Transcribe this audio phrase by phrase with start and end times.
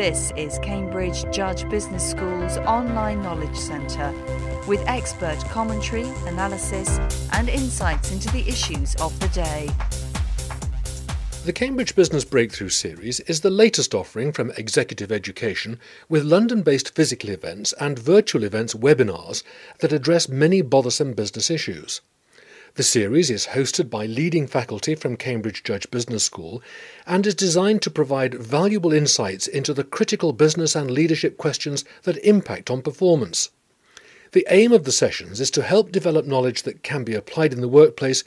[0.00, 4.14] This is Cambridge Judge Business School's online knowledge centre
[4.66, 6.98] with expert commentary, analysis,
[7.34, 9.68] and insights into the issues of the day.
[11.44, 16.94] The Cambridge Business Breakthrough Series is the latest offering from Executive Education with London based
[16.94, 19.42] physical events and virtual events webinars
[19.80, 22.00] that address many bothersome business issues.
[22.74, 26.62] The series is hosted by leading faculty from Cambridge Judge Business School
[27.04, 32.24] and is designed to provide valuable insights into the critical business and leadership questions that
[32.24, 33.50] impact on performance.
[34.32, 37.60] The aim of the sessions is to help develop knowledge that can be applied in
[37.60, 38.22] the workplace,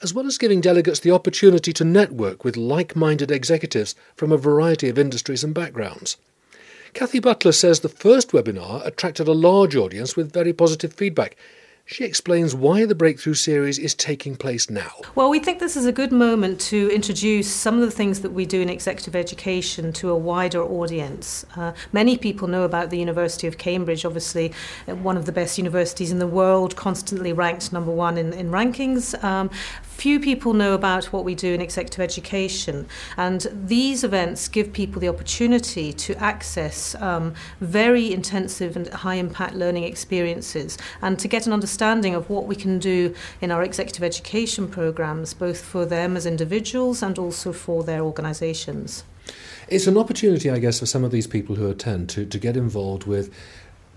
[0.00, 4.36] as well as giving delegates the opportunity to network with like minded executives from a
[4.36, 6.16] variety of industries and backgrounds.
[6.94, 11.36] Cathy Butler says the first webinar attracted a large audience with very positive feedback,
[11.88, 14.92] she explains why the Breakthrough Series is taking place now.
[15.14, 18.30] Well, we think this is a good moment to introduce some of the things that
[18.30, 21.46] we do in executive education to a wider audience.
[21.56, 24.52] Uh, many people know about the University of Cambridge, obviously,
[24.86, 28.50] uh, one of the best universities in the world, constantly ranked number one in, in
[28.50, 29.20] rankings.
[29.24, 29.48] Um,
[29.98, 35.00] few people know about what we do in executive education, and these events give people
[35.00, 41.48] the opportunity to access um, very intensive and high impact learning experiences and to get
[41.48, 46.16] an understanding of what we can do in our executive education programs, both for them
[46.16, 49.02] as individuals and also for their organisations.
[49.66, 52.56] It's an opportunity, I guess, for some of these people who attend to, to get
[52.56, 53.34] involved with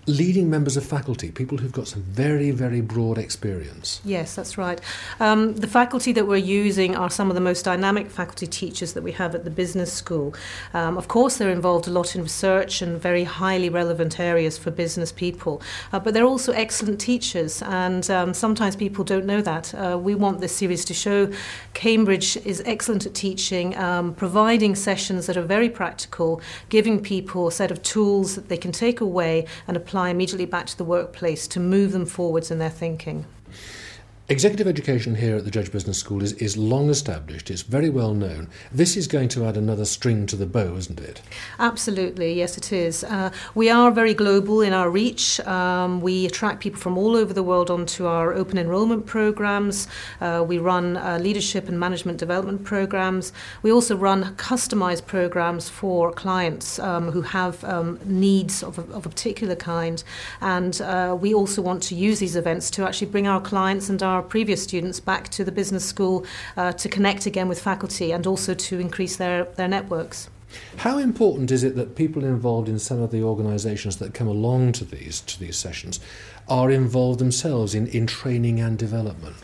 [0.06, 4.00] leading members of faculty, people who've got some very, very broad experience.
[4.04, 4.80] Yes, that's right.
[5.20, 9.02] Um, the faculty that we're using are some of the most dynamic faculty teachers that
[9.02, 10.34] we have at the business school.
[10.74, 14.72] Um, of course, they're involved a lot in research and very highly relevant areas for
[14.72, 19.72] business people, uh, but they're also excellent teachers, and um, sometimes people don't know that.
[19.72, 21.30] Uh, we want this series to show
[21.74, 27.52] Cambridge is excellent at teaching, um, providing sessions that are very practical, giving people a
[27.52, 30.84] set of tools that they can take away and apply apply immediately back to the
[30.84, 33.26] workplace to move them forwards in their thinking.
[34.32, 38.14] Executive education here at the Judge Business School is, is long established, it's very well
[38.14, 38.48] known.
[38.72, 41.20] This is going to add another string to the bow, isn't it?
[41.58, 43.04] Absolutely, yes, it is.
[43.04, 45.38] Uh, we are very global in our reach.
[45.40, 49.86] Um, we attract people from all over the world onto our open enrollment programs.
[50.18, 53.34] Uh, we run uh, leadership and management development programs.
[53.60, 59.04] We also run customized programs for clients um, who have um, needs of a, of
[59.04, 60.02] a particular kind.
[60.40, 64.02] And uh, we also want to use these events to actually bring our clients and
[64.02, 66.24] our our previous students back to the business school
[66.56, 70.30] uh, to connect again with faculty and also to increase their, their networks.
[70.76, 74.72] How important is it that people involved in some of the organisations that come along
[74.72, 75.98] to these to these sessions
[76.48, 79.36] are involved themselves in, in training and development?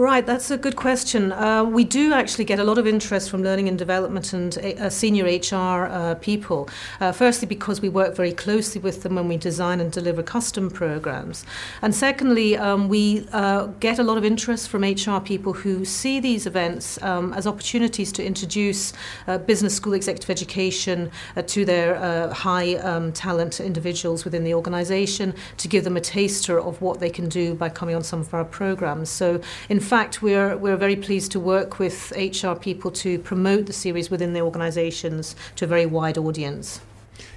[0.00, 1.32] Right, that's a good question.
[1.32, 4.88] Uh, we do actually get a lot of interest from learning and development and uh,
[4.88, 6.70] senior HR uh, people.
[7.00, 10.70] Uh, firstly, because we work very closely with them when we design and deliver custom
[10.70, 11.44] programs.
[11.82, 16.20] And secondly, um, we uh, get a lot of interest from HR people who see
[16.20, 18.92] these events um, as opportunities to introduce
[19.44, 21.10] business school executive education
[21.46, 26.00] to their high um, talent individuals within the organisation to give them a
[26.30, 29.10] taster of what they can do by coming on some of our programs.
[29.10, 33.72] So, in fact, we're, we're very pleased to work with HR people to promote the
[33.72, 36.80] series within the organisations to a very wide audience.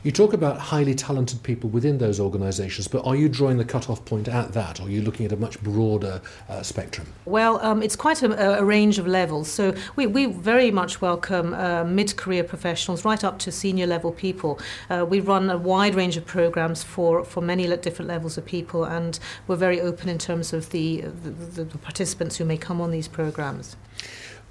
[0.03, 4.03] You talk about highly talented people within those organisations, but are you drawing the cut-off
[4.05, 7.07] point at that, or are you looking at a much broader uh, spectrum?
[7.25, 9.49] Well, um, it's quite a, a, range of levels.
[9.49, 14.59] So we, we very much welcome uh, mid-career professionals right up to senior level people.
[14.89, 18.83] Uh, we run a wide range of programs for, for many different levels of people,
[18.83, 22.91] and we're very open in terms of the, the, the participants who may come on
[22.91, 23.75] these programs.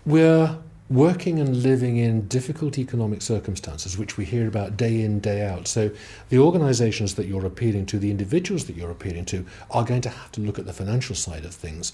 [0.04, 0.59] We're
[0.91, 5.66] working and living in difficult economic circumstances, which we hear about day in, day out.
[5.66, 5.91] So,
[6.28, 10.10] the organisations that you're appealing to, the individuals that you're appealing to, are going to
[10.10, 11.93] have to look at the financial side of things.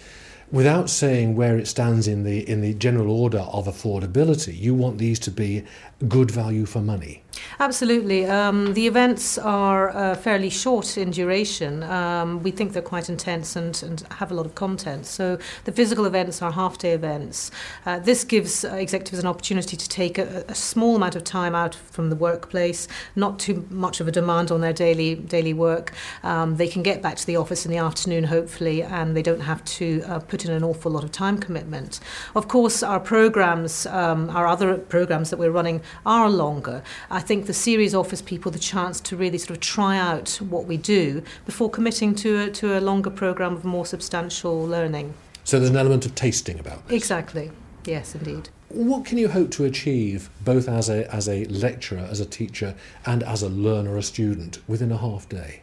[0.51, 4.97] Without saying where it stands in the in the general order of affordability, you want
[4.97, 5.63] these to be
[6.09, 7.23] good value for money.
[7.61, 8.25] Absolutely.
[8.25, 11.83] Um, the events are uh, fairly short in duration.
[11.83, 15.07] Um, we think they're quite intense and, and have a lot of content.
[15.07, 17.51] So the physical events are half day events.
[17.85, 21.75] Uh, this gives executives an opportunity to take a, a small amount of time out
[21.75, 25.93] from the workplace, not too much of a demand on their daily daily work.
[26.23, 29.41] Um, they can get back to the office in the afternoon, hopefully, and they don't
[29.41, 32.01] have to uh, put in an awful lot of time commitment.
[32.35, 36.83] Of course, our programs, um, our other programs that we're running, are longer.
[37.11, 40.65] I think the series offers people the chance to really sort of try out what
[40.67, 45.15] we do before committing to a, to a longer program of more substantial learning.
[45.45, 46.97] So there's an element of tasting about this.
[46.97, 47.51] Exactly.
[47.87, 48.51] Yes, indeed.
[48.71, 52.75] What can you hope to achieve both as a, as a lecturer, as a teacher,
[53.07, 55.63] and as a learner, a student, within a half day?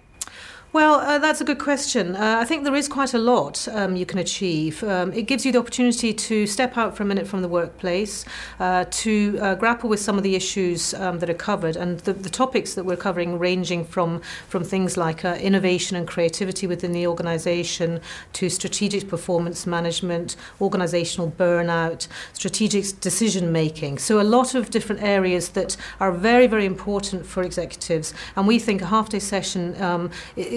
[0.75, 2.17] Well, uh, that's a good question.
[2.17, 4.83] Uh, I think there is quite a lot um, you can achieve.
[4.83, 8.25] Um, it gives you the opportunity to step out for a minute from the workplace,
[8.59, 12.11] uh, to uh, grapple with some of the issues um, that are covered, and the,
[12.11, 14.19] the topics that we're covering ranging from,
[14.49, 18.01] from things like uh, innovation and creativity within the organisation
[18.33, 23.97] to strategic performance management, organisational burnout, strategic decision making.
[23.97, 28.13] So, a lot of different areas that are very, very important for executives.
[28.35, 29.73] And we think a half day session.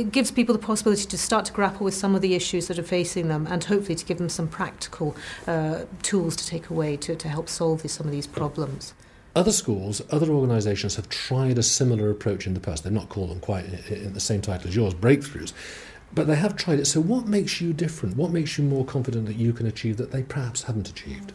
[0.09, 2.79] It, gives people the possibility to start to grapple with some of the issues that
[2.79, 5.15] are facing them and hopefully to give them some practical
[5.47, 8.95] uh, tools to take away to, to help solve some of these problems.
[9.37, 12.85] Other schools, other organisations have tried a similar approach in the past.
[12.85, 15.53] They've not called them quite in the same title as yours, breakthroughs.
[16.15, 16.87] But they have tried it.
[16.87, 18.17] So, what makes you different?
[18.17, 21.33] What makes you more confident that you can achieve that they perhaps haven't achieved?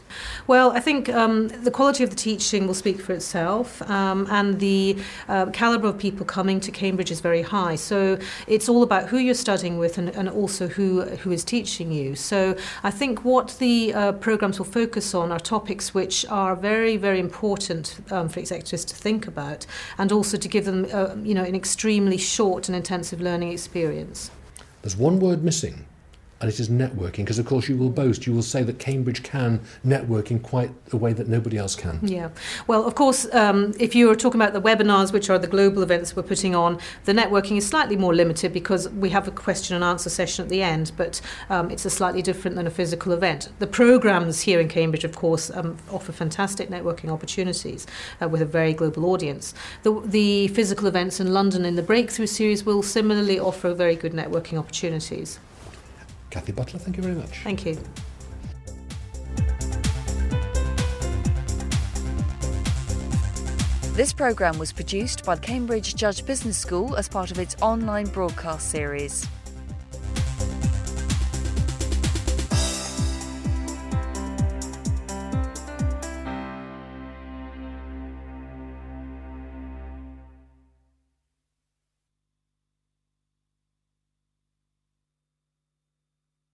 [0.47, 4.59] Well, I think um, the quality of the teaching will speak for itself, um, and
[4.59, 4.97] the
[5.29, 7.75] uh, calibre of people coming to Cambridge is very high.
[7.75, 8.17] So,
[8.47, 12.15] it's all about who you're studying with and, and also who, who is teaching you.
[12.15, 16.97] So, I think what the uh, programmes will focus on are topics which are very,
[16.97, 19.67] very important um, for executives to think about,
[19.99, 24.31] and also to give them, uh, you know, an extremely short and intensive learning experience.
[24.83, 25.85] There's one word missing,
[26.43, 29.23] and it is networking, because of course you will boast, you will say that Cambridge
[29.23, 32.01] can network in quite a way that nobody else can.
[32.03, 32.31] Yeah.
[32.67, 36.17] Well, of course, um, if you're talking about the webinars, which are the global events
[36.17, 39.85] we're putting on, the networking is slightly more limited because we have a question and
[39.85, 43.47] answer session at the end, but um, it's a slightly different than a physical event.
[43.59, 47.87] The programs here in Cambridge, of course, um, offer fantastic networking opportunities
[48.21, 49.53] uh, with a very global audience.
[49.83, 54.11] The, the physical events in London in the Breakthrough series will similarly offer very good
[54.11, 55.39] networking opportunities.
[56.33, 57.41] Cathy Butler, thank you very much.
[57.43, 57.77] Thank you.
[63.93, 68.07] This programme was produced by the Cambridge Judge Business School as part of its online
[68.07, 69.27] broadcast series.